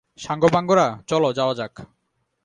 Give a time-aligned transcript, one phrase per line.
[0.19, 1.73] সাঙ্গপাঙ্গরা, চলো যাওয়া যাক।